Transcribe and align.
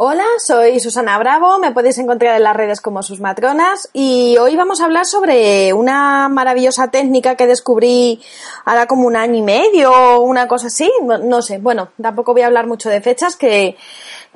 Hola, 0.00 0.22
soy 0.38 0.78
Susana 0.78 1.18
Bravo, 1.18 1.58
me 1.58 1.72
podéis 1.72 1.98
encontrar 1.98 2.36
en 2.36 2.44
las 2.44 2.54
redes 2.54 2.80
como 2.80 3.02
sus 3.02 3.18
matronas 3.20 3.90
y 3.92 4.36
hoy 4.36 4.54
vamos 4.54 4.80
a 4.80 4.84
hablar 4.84 5.06
sobre 5.06 5.72
una 5.72 6.28
maravillosa 6.28 6.92
técnica 6.92 7.34
que 7.34 7.48
descubrí 7.48 8.22
ahora 8.64 8.86
como 8.86 9.08
un 9.08 9.16
año 9.16 9.34
y 9.34 9.42
medio 9.42 9.90
o 9.90 10.20
una 10.20 10.46
cosa 10.46 10.68
así, 10.68 10.88
no, 11.02 11.42
sé, 11.42 11.58
bueno, 11.58 11.88
tampoco 12.00 12.32
voy 12.32 12.42
a 12.42 12.46
hablar 12.46 12.68
mucho 12.68 12.88
de 12.88 13.00
fechas 13.00 13.34
que, 13.34 13.76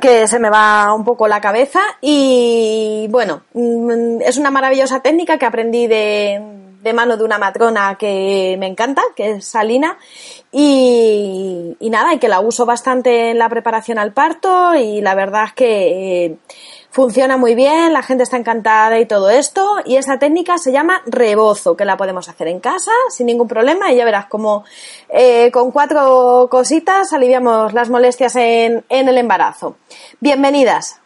que 0.00 0.26
se 0.26 0.40
me 0.40 0.50
va 0.50 0.92
un 0.94 1.04
poco 1.04 1.28
la 1.28 1.40
cabeza 1.40 1.78
y 2.00 3.06
bueno, 3.10 3.44
mm, 3.54 4.22
es 4.22 4.38
una 4.38 4.50
maravillosa 4.50 4.98
técnica 4.98 5.38
que 5.38 5.46
aprendí 5.46 5.86
de, 5.86 6.61
de 6.82 6.92
mano 6.92 7.16
de 7.16 7.24
una 7.24 7.38
matrona 7.38 7.96
que 7.98 8.56
me 8.58 8.66
encanta, 8.66 9.02
que 9.14 9.30
es 9.30 9.46
Salina, 9.46 9.98
y, 10.50 11.76
nada, 11.80 12.14
y 12.14 12.18
que 12.18 12.28
la 12.28 12.40
uso 12.40 12.66
bastante 12.66 13.30
en 13.30 13.38
la 13.38 13.48
preparación 13.48 13.98
al 13.98 14.12
parto 14.12 14.74
y 14.74 15.00
la 15.00 15.14
verdad 15.14 15.44
es 15.46 15.52
que 15.52 16.24
eh, 16.24 16.36
funciona 16.90 17.36
muy 17.36 17.54
bien, 17.54 17.92
la 17.92 18.02
gente 18.02 18.24
está 18.24 18.36
encantada 18.36 18.98
y 18.98 19.06
todo 19.06 19.30
esto, 19.30 19.76
y 19.84 19.96
esa 19.96 20.18
técnica 20.18 20.58
se 20.58 20.72
llama 20.72 21.02
rebozo, 21.06 21.76
que 21.76 21.84
la 21.84 21.96
podemos 21.96 22.28
hacer 22.28 22.48
en 22.48 22.58
casa 22.58 22.92
sin 23.10 23.26
ningún 23.26 23.48
problema 23.48 23.92
y 23.92 23.96
ya 23.96 24.04
verás 24.04 24.26
como 24.26 24.64
eh, 25.08 25.50
con 25.52 25.70
cuatro 25.70 26.48
cositas 26.50 27.12
aliviamos 27.12 27.72
las 27.72 27.90
molestias 27.90 28.34
en, 28.36 28.84
en 28.88 29.08
el 29.08 29.18
embarazo. 29.18 29.76
Bienvenidas. 30.20 31.01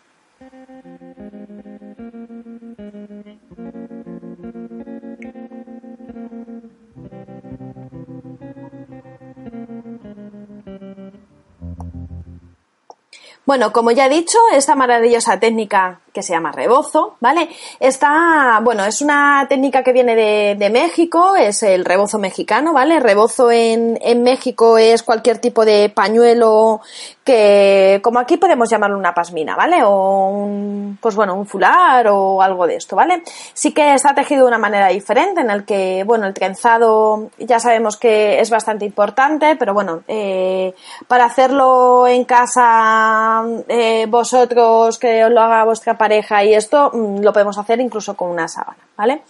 Bueno, 13.46 13.72
como 13.72 13.92
ya 13.92 14.06
he 14.06 14.08
dicho, 14.08 14.38
esta 14.52 14.74
maravillosa 14.74 15.38
técnica 15.38 16.00
que 16.16 16.22
se 16.22 16.32
llama 16.32 16.50
rebozo, 16.50 17.16
¿vale? 17.20 17.50
Está, 17.78 18.58
bueno, 18.62 18.86
es 18.86 19.02
una 19.02 19.44
técnica 19.50 19.82
que 19.82 19.92
viene 19.92 20.16
de, 20.16 20.56
de 20.58 20.70
México, 20.70 21.36
es 21.36 21.62
el 21.62 21.84
rebozo 21.84 22.18
mexicano, 22.18 22.72
¿vale? 22.72 23.00
Rebozo 23.00 23.52
en, 23.52 23.98
en 24.00 24.22
México 24.22 24.78
es 24.78 25.02
cualquier 25.02 25.40
tipo 25.40 25.66
de 25.66 25.90
pañuelo 25.90 26.80
que, 27.22 28.00
como 28.02 28.18
aquí 28.18 28.38
podemos 28.38 28.70
llamarlo 28.70 28.96
una 28.96 29.12
pasmina, 29.12 29.56
¿vale? 29.56 29.82
O 29.84 30.28
un, 30.28 30.98
pues 31.02 31.14
bueno, 31.16 31.34
un 31.34 31.44
fular 31.44 32.06
o 32.08 32.40
algo 32.40 32.66
de 32.66 32.76
esto, 32.76 32.96
¿vale? 32.96 33.22
Sí 33.52 33.74
que 33.74 33.92
está 33.92 34.14
tejido 34.14 34.42
de 34.42 34.48
una 34.48 34.58
manera 34.58 34.88
diferente 34.88 35.42
en 35.42 35.50
el 35.50 35.66
que, 35.66 36.02
bueno, 36.04 36.26
el 36.26 36.32
trenzado 36.32 37.28
ya 37.36 37.58
sabemos 37.58 37.98
que 37.98 38.40
es 38.40 38.48
bastante 38.48 38.86
importante, 38.86 39.56
pero 39.56 39.74
bueno, 39.74 40.02
eh, 40.08 40.72
para 41.08 41.26
hacerlo 41.26 42.06
en 42.06 42.24
casa 42.24 43.44
eh, 43.68 44.06
vosotros, 44.08 44.98
que 44.98 45.24
os 45.24 45.30
lo 45.30 45.42
haga 45.42 45.64
vuestra 45.64 45.98
pareja 45.98 46.05
y 46.12 46.54
esto 46.54 46.90
mm, 46.92 47.20
lo 47.20 47.32
podemos 47.32 47.58
hacer 47.58 47.80
incluso 47.80 48.16
con 48.16 48.30
una 48.30 48.48
sábana, 48.48 48.78
¿vale? 48.96 49.22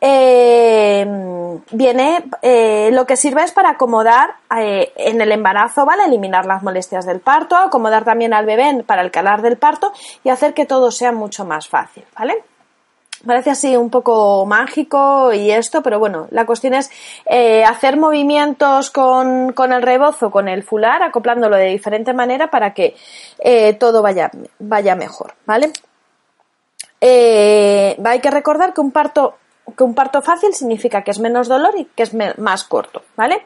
Eh, 0.00 1.06
viene, 1.70 2.24
eh, 2.42 2.90
lo 2.92 3.06
que 3.06 3.16
sirve 3.16 3.44
es 3.44 3.52
para 3.52 3.70
acomodar 3.70 4.34
en 4.50 5.20
el 5.20 5.32
embarazo, 5.32 5.86
¿vale? 5.86 6.04
Eliminar 6.04 6.44
las 6.44 6.62
molestias 6.62 7.06
del 7.06 7.20
parto, 7.20 7.56
acomodar 7.56 8.04
también 8.04 8.34
al 8.34 8.46
bebé 8.46 8.82
para 8.84 9.02
el 9.02 9.10
calar 9.10 9.42
del 9.42 9.58
parto 9.58 9.92
y 10.24 10.30
hacer 10.30 10.54
que 10.54 10.66
todo 10.66 10.90
sea 10.90 11.12
mucho 11.12 11.44
más 11.44 11.68
fácil, 11.68 12.04
¿vale? 12.18 12.42
Parece 13.26 13.50
así 13.50 13.76
un 13.76 13.88
poco 13.88 14.44
mágico 14.46 15.32
y 15.32 15.52
esto, 15.52 15.80
pero 15.82 16.00
bueno, 16.00 16.26
la 16.30 16.44
cuestión 16.44 16.74
es 16.74 16.90
eh, 17.26 17.64
hacer 17.64 17.96
movimientos 17.96 18.90
con, 18.90 19.52
con, 19.52 19.72
el 19.72 19.82
rebozo, 19.82 20.30
con 20.32 20.48
el 20.48 20.64
fular, 20.64 21.02
acoplándolo 21.04 21.56
de 21.56 21.66
diferente 21.66 22.12
manera 22.14 22.50
para 22.50 22.74
que 22.74 22.96
eh, 23.38 23.74
todo 23.74 24.02
vaya, 24.02 24.30
vaya 24.58 24.96
mejor, 24.96 25.34
¿vale? 25.46 25.70
Eh, 27.04 28.00
hay 28.04 28.20
que 28.20 28.30
recordar 28.30 28.72
que 28.72 28.80
un 28.80 28.92
parto 28.92 29.34
que 29.76 29.84
un 29.84 29.94
parto 29.94 30.22
fácil 30.22 30.52
significa 30.54 31.02
que 31.02 31.12
es 31.12 31.18
menos 31.18 31.48
dolor 31.48 31.74
y 31.76 31.84
que 31.84 32.02
es 32.02 32.12
más 32.38 32.64
corto, 32.64 33.02
¿vale? 33.16 33.42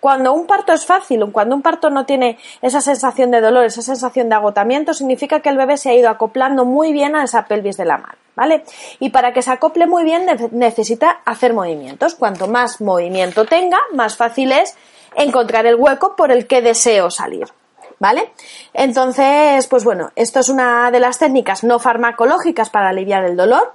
Cuando 0.00 0.32
un 0.32 0.46
parto 0.46 0.72
es 0.72 0.86
fácil 0.86 1.24
cuando 1.32 1.54
un 1.54 1.62
parto 1.62 1.90
no 1.90 2.06
tiene 2.06 2.38
esa 2.62 2.80
sensación 2.80 3.30
de 3.30 3.40
dolor, 3.40 3.64
esa 3.64 3.82
sensación 3.82 4.28
de 4.28 4.36
agotamiento, 4.36 4.94
significa 4.94 5.40
que 5.40 5.48
el 5.48 5.56
bebé 5.56 5.76
se 5.76 5.90
ha 5.90 5.94
ido 5.94 6.08
acoplando 6.08 6.64
muy 6.64 6.92
bien 6.92 7.16
a 7.16 7.24
esa 7.24 7.46
pelvis 7.46 7.76
de 7.76 7.84
la 7.84 7.98
madre, 7.98 8.18
¿vale? 8.34 8.64
Y 9.00 9.10
para 9.10 9.32
que 9.32 9.42
se 9.42 9.50
acople 9.50 9.86
muy 9.86 10.04
bien 10.04 10.26
necesita 10.52 11.20
hacer 11.24 11.52
movimientos. 11.52 12.14
Cuanto 12.14 12.46
más 12.46 12.80
movimiento 12.80 13.44
tenga, 13.44 13.78
más 13.92 14.16
fácil 14.16 14.52
es 14.52 14.76
encontrar 15.16 15.66
el 15.66 15.74
hueco 15.74 16.14
por 16.16 16.30
el 16.30 16.46
que 16.46 16.62
deseo 16.62 17.10
salir, 17.10 17.48
¿vale? 18.02 18.32
Entonces, 18.74 19.68
pues 19.68 19.84
bueno, 19.84 20.10
esto 20.16 20.40
es 20.40 20.48
una 20.48 20.90
de 20.90 20.98
las 20.98 21.20
técnicas 21.20 21.62
no 21.62 21.78
farmacológicas 21.78 22.68
para 22.68 22.88
aliviar 22.88 23.24
el 23.24 23.36
dolor. 23.36 23.74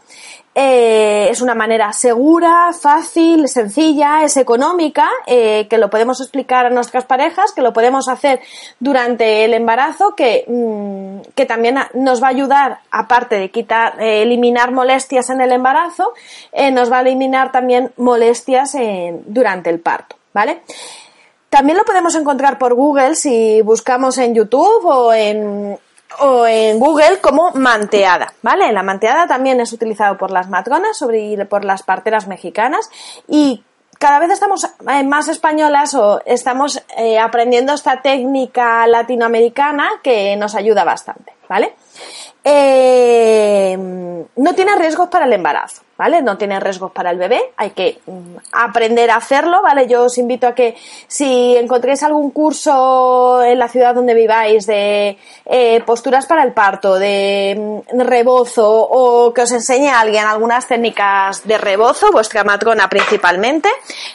Eh, 0.53 1.29
es 1.29 1.39
una 1.39 1.55
manera 1.55 1.93
segura, 1.93 2.73
fácil, 2.73 3.47
sencilla, 3.47 4.25
es 4.25 4.35
económica, 4.35 5.07
eh, 5.27 5.67
que 5.69 5.77
lo 5.77 5.89
podemos 5.89 6.19
explicar 6.19 6.65
a 6.65 6.69
nuestras 6.69 7.05
parejas, 7.05 7.53
que 7.53 7.61
lo 7.61 7.71
podemos 7.71 8.09
hacer 8.09 8.41
durante 8.81 9.45
el 9.45 9.53
embarazo, 9.53 10.13
que, 10.13 10.43
mm, 10.45 11.29
que 11.33 11.45
también 11.45 11.77
nos 11.93 12.21
va 12.21 12.27
a 12.27 12.31
ayudar, 12.31 12.79
aparte 12.91 13.39
de 13.39 13.49
quitar, 13.49 14.01
eh, 14.01 14.23
eliminar 14.23 14.73
molestias 14.73 15.29
en 15.29 15.39
el 15.39 15.53
embarazo, 15.53 16.13
nos 16.73 16.91
va 16.91 16.97
a 16.97 17.01
eliminar 17.01 17.53
también 17.53 17.93
molestias 17.95 18.75
durante 19.25 19.69
el 19.69 19.79
parto, 19.79 20.17
¿vale? 20.33 20.63
También 21.49 21.77
lo 21.77 21.85
podemos 21.85 22.13
encontrar 22.15 22.57
por 22.57 22.73
Google 22.73 23.15
si 23.15 23.61
buscamos 23.61 24.17
en 24.17 24.35
YouTube 24.35 24.85
o 24.85 25.13
en, 25.13 25.79
o 26.19 26.45
en 26.45 26.79
Google 26.79 27.19
como 27.21 27.51
manteada, 27.51 28.33
¿vale? 28.41 28.71
La 28.71 28.83
manteada 28.83 29.27
también 29.27 29.59
es 29.61 29.71
utilizado 29.71 30.17
por 30.17 30.31
las 30.31 30.49
matronas 30.49 30.97
sobre, 30.97 31.45
por 31.45 31.63
las 31.63 31.83
parteras 31.83 32.27
mexicanas 32.27 32.89
y 33.27 33.63
cada 33.97 34.19
vez 34.19 34.31
estamos 34.31 34.65
eh, 34.65 35.03
más 35.03 35.27
españolas 35.27 35.95
o 35.95 36.21
estamos 36.25 36.83
eh, 36.97 37.17
aprendiendo 37.17 37.73
esta 37.73 38.01
técnica 38.01 38.85
latinoamericana 38.85 39.89
que 40.03 40.35
nos 40.35 40.53
ayuda 40.55 40.83
bastante, 40.83 41.33
¿vale? 41.49 41.75
Eh, 42.43 43.75
no 43.77 44.53
tiene 44.53 44.75
riesgos 44.75 45.09
para 45.09 45.25
el 45.25 45.33
embarazo, 45.33 45.81
¿vale? 45.97 46.21
No 46.21 46.37
tiene 46.37 46.59
riesgos 46.59 46.91
para 46.91 47.11
el 47.11 47.17
bebé, 47.17 47.53
hay 47.57 47.71
que 47.71 47.99
mm, 48.05 48.35
aprender 48.51 49.09
a 49.09 49.17
hacerlo, 49.17 49.61
¿vale? 49.61 49.87
Yo 49.87 50.03
os 50.03 50.17
invito 50.17 50.47
a 50.47 50.53
que 50.53 50.75
si 51.07 51.55
encontréis 51.57 52.03
algún 52.03 52.31
curso 52.31 53.43
en 53.43 53.57
la 53.57 53.67
ciudad 53.67 53.95
donde 53.95 54.13
viváis 54.13 54.65
de 54.67 55.17
eh, 55.45 55.81
posturas 55.85 56.25
para 56.25 56.43
el 56.43 56.53
parto, 56.53 56.95
de 56.95 57.83
mm, 57.93 57.99
rebozo 58.01 58.69
o 58.69 59.33
que 59.33 59.41
os 59.41 59.51
enseñe 59.51 59.89
a 59.89 59.99
alguien 59.99 60.25
algunas 60.25 60.67
técnicas 60.67 61.45
de 61.47 61.57
rebozo, 61.57 62.11
vuestra 62.11 62.43
matrona 62.43 62.87
principalmente, 62.87 63.69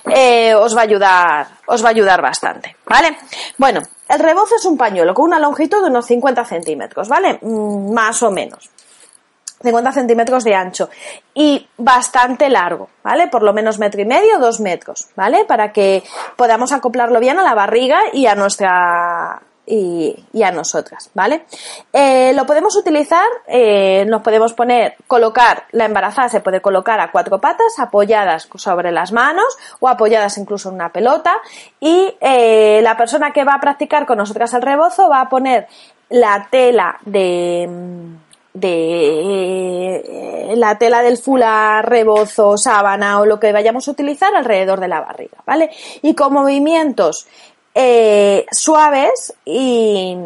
eh, 0.08 0.54
os 0.54 0.76
va 0.76 0.80
a 0.80 0.84
ayudar, 0.84 1.46
os 1.66 1.82
va 1.82 1.88
a 1.88 1.90
ayudar 1.90 2.22
bastante, 2.22 2.76
¿vale? 2.86 3.16
Bueno, 3.58 3.82
el 4.08 4.18
rebozo 4.18 4.56
es 4.56 4.64
un 4.66 4.76
pañuelo 4.76 5.14
con 5.14 5.24
una 5.24 5.38
longitud 5.38 5.82
de 5.82 5.88
unos 5.88 6.06
50 6.06 6.44
centímetros, 6.44 7.08
¿vale? 7.08 7.38
Mm, 7.40 7.92
más 7.92 8.22
o 8.22 8.30
menos. 8.30 8.70
50 9.62 9.92
centímetros 9.92 10.44
de 10.44 10.54
ancho 10.54 10.90
y 11.34 11.68
bastante 11.78 12.48
largo, 12.48 12.88
¿vale? 13.02 13.28
Por 13.28 13.42
lo 13.42 13.52
menos 13.52 13.78
metro 13.78 14.00
y 14.00 14.04
medio, 14.04 14.38
dos 14.38 14.60
metros, 14.60 15.08
¿vale? 15.16 15.44
Para 15.44 15.72
que 15.72 16.02
podamos 16.36 16.72
acoplarlo 16.72 17.20
bien 17.20 17.38
a 17.38 17.42
la 17.42 17.54
barriga 17.54 17.98
y 18.12 18.26
a 18.26 18.34
nuestra 18.34 19.42
y, 19.64 20.42
a 20.42 20.50
nosotras, 20.50 21.10
¿vale? 21.14 21.44
Eh, 21.92 22.32
lo 22.34 22.46
podemos 22.46 22.76
utilizar, 22.76 23.26
eh, 23.46 24.04
nos 24.06 24.22
podemos 24.22 24.52
poner, 24.54 24.96
colocar, 25.06 25.64
la 25.70 25.84
embarazada 25.84 26.28
se 26.28 26.40
puede 26.40 26.60
colocar 26.60 27.00
a 27.00 27.12
cuatro 27.12 27.40
patas, 27.40 27.78
apoyadas 27.78 28.48
sobre 28.56 28.90
las 28.90 29.12
manos 29.12 29.56
o 29.80 29.88
apoyadas 29.88 30.36
incluso 30.38 30.68
en 30.68 30.76
una 30.76 30.90
pelota 30.90 31.36
y 31.80 32.14
eh, 32.20 32.80
la 32.82 32.96
persona 32.96 33.32
que 33.32 33.44
va 33.44 33.54
a 33.54 33.60
practicar 33.60 34.04
con 34.04 34.18
nosotras 34.18 34.52
el 34.54 34.62
rebozo 34.62 35.08
va 35.08 35.20
a 35.20 35.28
poner 35.28 35.68
la 36.10 36.48
tela 36.50 36.98
de 37.04 37.68
de 38.54 40.52
la 40.56 40.76
tela 40.78 41.02
del 41.02 41.18
fular, 41.18 41.88
rebozo, 41.88 42.56
sábana 42.58 43.20
o 43.20 43.26
lo 43.26 43.40
que 43.40 43.52
vayamos 43.52 43.88
a 43.88 43.90
utilizar 43.90 44.34
alrededor 44.34 44.80
de 44.80 44.88
la 44.88 45.00
barriga, 45.00 45.38
¿vale? 45.46 45.70
Y 46.02 46.14
con 46.14 46.32
movimientos 46.32 47.26
eh, 47.74 48.46
suaves 48.50 49.34
y, 49.44 50.16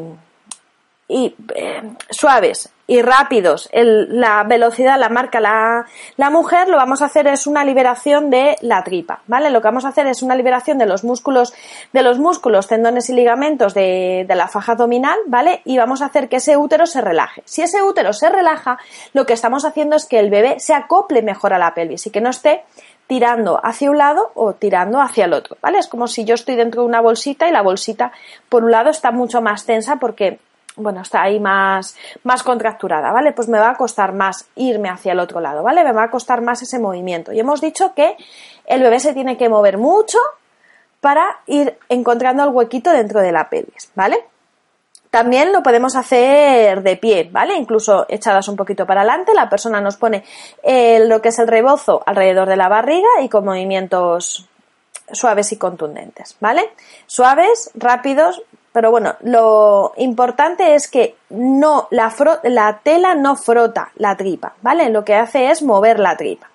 y 1.09 1.35
eh, 1.55 1.83
suaves 2.11 2.71
y 2.89 3.03
rápidos, 3.03 3.69
la 3.73 4.45
velocidad 4.45 4.99
la 4.99 5.09
marca 5.09 5.41
la, 5.41 5.87
la, 6.17 6.31
mujer, 6.31 6.69
lo 6.69 6.77
vamos 6.77 7.03
a 7.03 7.07
hacer 7.07 7.27
es 7.27 7.47
una 7.47 7.65
liberación 7.65 8.31
de 8.31 8.57
la 8.61 8.85
tripa, 8.85 9.21
¿vale? 9.27 9.51
Lo 9.51 9.61
que 9.61 9.69
vamos 9.69 9.85
a 9.85 9.89
hacer 9.89 10.07
es 10.07 10.23
una 10.23 10.37
liberación 10.37 10.79
de 10.79 10.87
los 10.87 11.03
músculos, 11.03 11.53
de 11.93 12.03
los 12.03 12.19
músculos, 12.19 12.69
tendones 12.69 13.11
y 13.11 13.15
ligamentos 13.15 13.75
de, 13.75 14.25
de 14.29 14.35
la 14.37 14.47
faja 14.47 14.73
abdominal, 14.73 15.19
¿vale? 15.27 15.63
Y 15.65 15.77
vamos 15.79 16.01
a 16.01 16.07
hacer 16.07 16.29
que 16.29 16.37
ese 16.37 16.57
útero 16.57 16.87
se 16.87 17.01
relaje. 17.01 17.43
Si 17.45 17.63
ese 17.63 17.83
útero 17.83 18.13
se 18.13 18.29
relaja, 18.29 18.79
lo 19.15 19.27
que 19.27 19.33
estamos 19.33 19.65
haciendo 19.65 19.97
es 19.97 20.07
que 20.07 20.21
el 20.21 20.31
bebé 20.31 20.61
se 20.61 20.75
acople 20.75 21.23
mejor 21.23 21.55
a 21.55 21.59
la 21.59 21.75
pelvis 21.75 22.07
y 22.07 22.11
que 22.11 22.21
no 22.21 22.31
esté 22.31 22.63
tirando 23.07 23.61
hacia 23.63 23.91
un 23.91 23.99
lado 23.99 24.33
o 24.35 24.55
tirando 24.55 25.01
hacia 25.01 25.27
el 25.27 25.33
otro, 25.33 25.57
¿vale? 25.61 25.79
Es 25.79 25.87
como 25.87 26.09
si 26.09 26.25
yo 26.25 26.35
estoy 26.35 26.57
dentro 26.57 26.83
de 26.83 26.89
una 26.89 27.01
bolsita 27.01 27.49
y 27.49 27.53
la 27.53 27.63
bolsita 27.63 28.13
por 28.49 28.65
un 28.65 28.73
lado 28.73 28.91
está 28.91 29.13
mucho 29.13 29.41
más 29.41 29.65
tensa 29.65 29.97
porque 29.97 30.39
bueno, 30.77 31.01
está 31.01 31.23
ahí 31.23 31.41
más, 31.41 31.97
más 32.23 32.43
contracturada, 32.43 33.11
¿vale? 33.13 33.33
Pues 33.33 33.49
me 33.49 33.59
va 33.59 33.71
a 33.71 33.77
costar 33.77 34.13
más 34.13 34.47
irme 34.55 34.89
hacia 34.89 35.13
el 35.13 35.21
otro 35.21 35.41
lado, 35.41 35.63
¿vale? 35.63 35.83
Me 35.83 35.93
va 35.93 36.05
a 36.05 36.11
costar 36.11 36.43
más 36.43 36.63
ese 36.63 36.79
movimiento. 36.79 37.33
Y 37.33 37.41
hemos 37.41 37.61
dicho 37.61 37.95
que 37.95 38.17
el 38.67 38.83
bebé 38.83 39.01
se 39.01 39.15
tiene 39.15 39.37
que 39.37 39.49
mover 39.49 39.79
mucho 39.79 40.19
para 41.01 41.41
ir 41.47 41.79
encontrando 41.89 42.45
el 42.45 42.51
huequito 42.51 42.91
dentro 42.91 43.21
de 43.21 43.33
la 43.33 43.49
pelvis, 43.49 43.91
¿vale? 43.95 44.25
También 45.11 45.53
lo 45.53 45.63
podemos 45.63 45.97
hacer 45.97 46.83
de 46.83 46.97
pie, 46.97 47.29
¿vale? 47.33 47.55
Incluso 47.57 48.05
echadas 48.09 48.49
un 48.49 48.57
poquito 48.57 48.85
para 48.87 49.01
adelante, 49.01 49.33
la 49.35 49.49
persona 49.49 49.81
nos 49.81 49.97
pone 49.97 50.25
lo 50.63 51.23
que 51.23 51.29
es 51.29 51.39
el 51.39 51.49
rebozo 51.49 52.03
alrededor 52.05 52.49
de 52.49 52.57
la 52.57 52.69
barriga 52.69 53.09
y 53.23 53.29
con 53.29 53.45
movimientos 53.45 54.47
suaves 55.13 55.53
y 55.53 55.57
contundentes, 55.57 56.37
¿vale? 56.41 56.71
Suaves, 57.07 57.71
rápidos, 57.75 58.43
pero 58.73 58.91
bueno, 58.91 59.17
lo 59.21 59.93
importante 59.97 60.75
es 60.75 60.89
que 60.89 61.17
no, 61.31 61.89
la, 61.91 62.13
la 62.43 62.81
tela 62.83 63.15
no 63.15 63.37
frota 63.37 63.91
la 63.97 64.17
tripa, 64.17 64.55
¿vale? 64.63 64.91
Lo 64.91 65.05
que 65.05 65.15
hace 65.15 65.51
es 65.51 65.63
mover 65.63 65.99
la 65.99 66.17
tripa. 66.17 66.51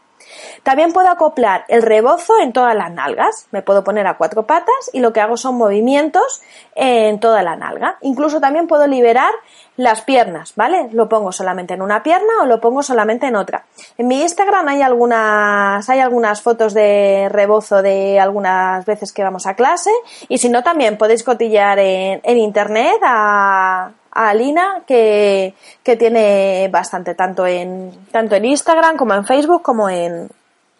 También 0.63 0.93
puedo 0.93 1.09
acoplar 1.09 1.65
el 1.67 1.81
rebozo 1.81 2.39
en 2.39 2.53
todas 2.53 2.75
las 2.75 2.91
nalgas. 2.91 3.47
Me 3.51 3.61
puedo 3.61 3.83
poner 3.83 4.07
a 4.07 4.17
cuatro 4.17 4.45
patas 4.45 4.89
y 4.93 4.99
lo 4.99 5.13
que 5.13 5.21
hago 5.21 5.37
son 5.37 5.55
movimientos 5.55 6.41
en 6.75 7.19
toda 7.19 7.43
la 7.43 7.55
nalga. 7.55 7.97
Incluso 8.01 8.39
también 8.39 8.67
puedo 8.67 8.87
liberar 8.87 9.31
las 9.77 10.01
piernas, 10.01 10.53
¿vale? 10.55 10.89
Lo 10.91 11.09
pongo 11.09 11.31
solamente 11.31 11.73
en 11.73 11.81
una 11.81 12.03
pierna 12.03 12.33
o 12.41 12.45
lo 12.45 12.59
pongo 12.59 12.83
solamente 12.83 13.27
en 13.27 13.35
otra. 13.35 13.65
En 13.97 14.07
mi 14.07 14.21
Instagram 14.21 14.67
hay 14.67 14.81
algunas, 14.81 15.89
hay 15.89 15.99
algunas 15.99 16.41
fotos 16.41 16.73
de 16.73 17.27
rebozo 17.29 17.81
de 17.81 18.19
algunas 18.19 18.85
veces 18.85 19.11
que 19.11 19.23
vamos 19.23 19.47
a 19.47 19.55
clase 19.55 19.91
y 20.27 20.37
si 20.37 20.49
no 20.49 20.63
también 20.63 20.97
podéis 20.97 21.23
cotillear 21.23 21.79
en, 21.79 22.21
en 22.23 22.37
internet 22.37 22.99
a, 23.03 23.91
a 24.11 24.29
Alina 24.29 24.83
que, 24.85 25.53
que, 25.83 25.95
tiene 25.95 26.67
bastante 26.71 27.15
tanto 27.15 27.45
en 27.45 27.91
tanto 28.11 28.35
en 28.35 28.45
Instagram 28.45 28.97
como 28.97 29.13
en 29.13 29.25
Facebook 29.25 29.61
como 29.61 29.89
en 29.89 30.29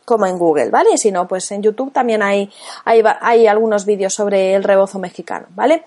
como 0.05 0.25
en 0.25 0.37
Google, 0.37 0.69
¿vale? 0.69 0.97
Si 0.97 1.11
no, 1.11 1.27
pues 1.27 1.49
en 1.51 1.61
YouTube 1.61 1.93
también 1.93 2.21
hay, 2.21 2.49
hay, 2.83 3.01
hay 3.21 3.47
algunos 3.47 3.85
vídeos 3.85 4.13
sobre 4.13 4.55
el 4.55 4.63
rebozo 4.63 4.99
mexicano, 4.99 5.45
¿vale? 5.55 5.83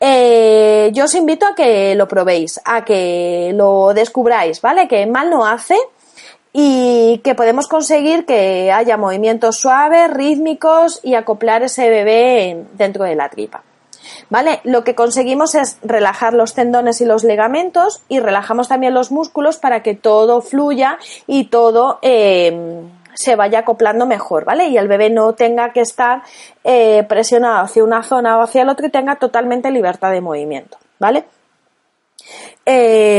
Eh, 0.00 0.90
yo 0.94 1.04
os 1.04 1.14
invito 1.14 1.46
a 1.46 1.54
que 1.54 1.94
lo 1.94 2.08
probéis, 2.08 2.60
a 2.64 2.84
que 2.84 3.52
lo 3.54 3.92
descubráis, 3.92 4.62
¿vale? 4.62 4.88
Que 4.88 5.06
mal 5.06 5.28
no 5.28 5.44
hace 5.44 5.76
y 6.52 7.18
que 7.18 7.34
podemos 7.34 7.68
conseguir 7.68 8.24
que 8.24 8.72
haya 8.72 8.96
movimientos 8.96 9.58
suaves, 9.58 10.10
rítmicos 10.10 11.00
y 11.02 11.14
acoplar 11.14 11.62
ese 11.62 11.90
bebé 11.90 12.64
dentro 12.78 13.04
de 13.04 13.14
la 13.14 13.28
tripa. 13.28 13.62
¿Vale? 14.30 14.60
Lo 14.64 14.84
que 14.84 14.94
conseguimos 14.94 15.54
es 15.54 15.78
relajar 15.82 16.34
los 16.34 16.54
tendones 16.54 17.00
y 17.00 17.04
los 17.04 17.24
ligamentos 17.24 18.02
y 18.08 18.20
relajamos 18.20 18.68
también 18.68 18.94
los 18.94 19.10
músculos 19.10 19.58
para 19.58 19.82
que 19.82 19.94
todo 19.94 20.42
fluya 20.42 20.98
y 21.26 21.44
todo 21.44 21.98
eh, 22.02 22.82
se 23.16 23.34
vaya 23.34 23.60
acoplando 23.60 24.06
mejor, 24.06 24.44
¿vale? 24.44 24.68
Y 24.68 24.76
el 24.76 24.88
bebé 24.88 25.10
no 25.10 25.32
tenga 25.32 25.72
que 25.72 25.80
estar 25.80 26.22
eh, 26.64 27.04
presionado 27.08 27.64
hacia 27.64 27.82
una 27.82 28.02
zona 28.02 28.38
o 28.38 28.42
hacia 28.42 28.62
el 28.62 28.68
otro 28.68 28.86
y 28.86 28.90
tenga 28.90 29.16
totalmente 29.16 29.70
libertad 29.70 30.12
de 30.12 30.20
movimiento, 30.20 30.76
¿vale? 30.98 31.24
Eh, 32.64 33.15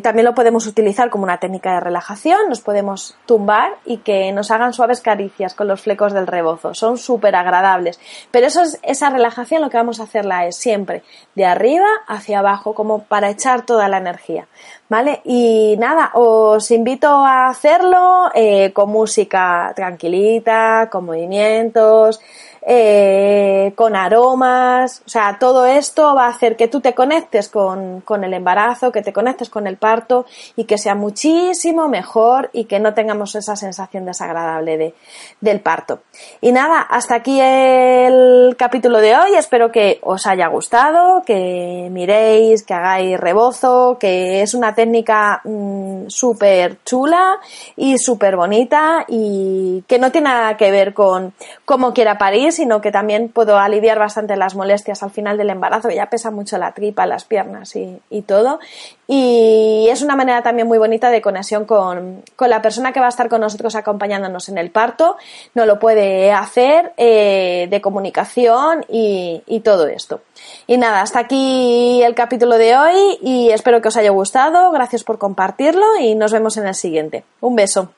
también 0.00 0.24
lo 0.24 0.34
podemos 0.34 0.66
utilizar 0.66 1.10
como 1.10 1.24
una 1.24 1.38
técnica 1.38 1.74
de 1.74 1.80
relajación, 1.80 2.48
nos 2.48 2.60
podemos 2.60 3.16
tumbar 3.26 3.74
y 3.84 3.98
que 3.98 4.32
nos 4.32 4.50
hagan 4.50 4.72
suaves 4.72 5.00
caricias 5.00 5.54
con 5.54 5.68
los 5.68 5.82
flecos 5.82 6.12
del 6.12 6.26
rebozo, 6.26 6.74
son 6.74 6.98
súper 6.98 7.36
agradables. 7.36 8.00
Pero 8.30 8.46
eso 8.46 8.62
es, 8.62 8.78
esa 8.82 9.10
relajación 9.10 9.62
lo 9.62 9.70
que 9.70 9.76
vamos 9.76 10.00
a 10.00 10.04
hacerla 10.04 10.46
es 10.46 10.56
siempre 10.56 11.02
de 11.34 11.44
arriba 11.44 11.88
hacia 12.06 12.38
abajo, 12.38 12.74
como 12.74 13.04
para 13.04 13.30
echar 13.30 13.66
toda 13.66 13.88
la 13.88 13.98
energía. 13.98 14.46
¿Vale? 14.88 15.22
Y 15.24 15.76
nada, 15.78 16.10
os 16.14 16.70
invito 16.70 17.08
a 17.08 17.48
hacerlo 17.48 18.30
eh, 18.34 18.72
con 18.72 18.90
música 18.90 19.72
tranquilita, 19.74 20.88
con 20.90 21.06
movimientos, 21.06 22.20
eh, 22.66 23.72
con 23.74 23.94
aromas, 23.94 25.02
o 25.04 25.08
sea, 25.08 25.36
todo 25.38 25.66
esto 25.66 26.14
va 26.14 26.26
a 26.26 26.30
hacer 26.30 26.56
que 26.56 26.66
tú 26.66 26.80
te 26.80 26.94
conectes 26.94 27.50
con, 27.50 28.00
con, 28.00 28.24
el 28.24 28.32
embarazo, 28.32 28.90
que 28.90 29.02
te 29.02 29.12
conectes 29.12 29.50
con 29.50 29.66
el 29.66 29.76
parto 29.76 30.24
y 30.56 30.64
que 30.64 30.78
sea 30.78 30.94
muchísimo 30.94 31.88
mejor 31.88 32.48
y 32.54 32.64
que 32.64 32.80
no 32.80 32.94
tengamos 32.94 33.34
esa 33.34 33.54
sensación 33.54 34.06
desagradable 34.06 34.78
de, 34.78 34.94
del 35.40 35.60
parto. 35.60 36.00
Y 36.40 36.52
nada, 36.52 36.80
hasta 36.80 37.16
aquí 37.16 37.38
el 37.40 38.54
capítulo 38.56 39.00
de 39.00 39.14
hoy, 39.14 39.34
espero 39.36 39.70
que 39.70 39.98
os 40.02 40.26
haya 40.26 40.48
gustado, 40.48 41.22
que 41.26 41.88
miréis, 41.90 42.62
que 42.62 42.72
hagáis 42.72 43.20
rebozo, 43.20 43.98
que 44.00 44.40
es 44.40 44.54
una 44.54 44.74
técnica 44.74 45.42
mm, 45.44 46.08
súper 46.08 46.78
chula 46.84 47.38
y 47.76 47.98
súper 47.98 48.36
bonita 48.36 49.04
y 49.06 49.84
que 49.86 49.98
no 49.98 50.10
tiene 50.10 50.30
nada 50.30 50.56
que 50.56 50.70
ver 50.70 50.94
con 50.94 51.34
cómo 51.64 51.92
quiera 51.92 52.16
París, 52.16 52.53
sino 52.54 52.80
que 52.80 52.90
también 52.90 53.28
puedo 53.28 53.58
aliviar 53.58 53.98
bastante 53.98 54.36
las 54.36 54.54
molestias 54.54 55.02
al 55.02 55.10
final 55.10 55.36
del 55.36 55.50
embarazo, 55.50 55.90
ya 55.90 56.08
pesa 56.08 56.30
mucho 56.30 56.56
la 56.58 56.72
tripa, 56.72 57.06
las 57.06 57.24
piernas 57.24 57.74
y, 57.76 58.22
todo. 58.22 58.58
Y 59.06 59.86
es 59.90 60.00
una 60.00 60.16
manera 60.16 60.42
también 60.42 60.66
muy 60.66 60.78
bonita 60.78 61.10
de 61.10 61.20
conexión 61.20 61.66
con, 61.66 62.22
con, 62.36 62.48
la 62.48 62.62
persona 62.62 62.92
que 62.92 63.00
va 63.00 63.06
a 63.06 63.10
estar 63.10 63.28
con 63.28 63.42
nosotros 63.42 63.74
acompañándonos 63.74 64.48
en 64.48 64.56
el 64.56 64.70
parto, 64.70 65.18
no 65.54 65.66
lo 65.66 65.78
puede 65.78 66.32
hacer, 66.32 66.92
eh, 66.96 67.66
de 67.68 67.80
comunicación 67.82 68.84
y 68.88 69.60
todo 69.62 69.86
esto. 69.88 70.20
Y 70.66 70.78
nada, 70.78 71.02
hasta 71.02 71.18
aquí 71.20 72.02
el 72.02 72.14
capítulo 72.14 72.56
de 72.58 72.76
hoy 72.76 73.18
y 73.20 73.50
espero 73.50 73.80
que 73.82 73.88
os 73.88 73.96
haya 73.96 74.10
gustado, 74.10 74.70
gracias 74.70 75.04
por 75.04 75.18
compartirlo 75.18 75.84
y 76.00 76.14
nos 76.14 76.32
vemos 76.32 76.56
en 76.56 76.66
el 76.66 76.74
siguiente. 76.74 77.24
Un 77.40 77.56
beso. 77.56 77.94